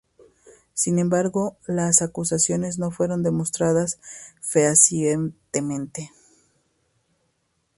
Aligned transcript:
Sin 0.73 0.97
embargo 0.97 1.57
las 1.67 2.01
acusaciones 2.01 2.79
no 2.79 2.89
fueron 2.89 3.21
demostradas 3.21 3.99
fehacientemente. 4.41 6.09